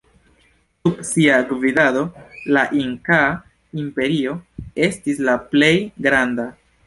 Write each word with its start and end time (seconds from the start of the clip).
Sub 0.85 1.01
sia 1.09 1.35
gvidado 1.49 2.01
la 2.55 2.63
inkaa 2.79 3.29
imperio 3.83 4.35
estis 4.87 5.23
la 5.29 5.39
plej 5.53 5.73
granda. 6.07 6.49